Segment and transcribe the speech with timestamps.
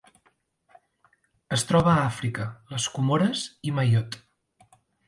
[1.57, 4.27] Es troba a Àfrica: les Comores i Mayotte.